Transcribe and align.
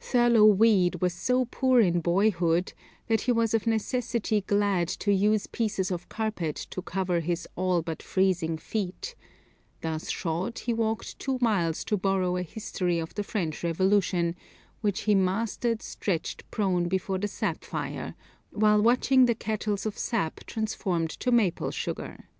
Thurlow 0.00 0.46
Weed 0.46 1.02
was 1.02 1.12
so 1.12 1.44
poor 1.44 1.78
in 1.78 2.00
boyhood 2.00 2.72
that 3.08 3.20
he 3.20 3.30
was 3.30 3.52
of 3.52 3.66
necessity 3.66 4.40
glad 4.40 4.88
to 4.88 5.12
use 5.12 5.46
pieces 5.46 5.90
of 5.90 6.08
carpet 6.08 6.56
to 6.70 6.80
cover 6.80 7.20
his 7.20 7.46
all 7.56 7.82
but 7.82 8.02
freezing 8.02 8.56
feet; 8.56 9.14
thus 9.82 10.08
shod 10.10 10.60
he 10.60 10.72
walked 10.72 11.18
two 11.18 11.36
miles 11.42 11.84
to 11.84 11.98
borrow 11.98 12.38
a 12.38 12.42
history 12.42 12.98
of 12.98 13.14
the 13.14 13.22
French 13.22 13.62
revolution, 13.62 14.34
which 14.80 15.00
he 15.00 15.14
mastered 15.14 15.82
stretched 15.82 16.50
prone 16.50 16.88
before 16.88 17.18
the 17.18 17.28
sap 17.28 17.62
fire, 17.62 18.14
while 18.50 18.80
watching 18.80 19.26
the 19.26 19.34
kettles 19.34 19.84
of 19.84 19.98
sap 19.98 20.40
transformed 20.46 21.10
to 21.10 21.30
maple 21.30 21.70
sugar. 21.70 22.30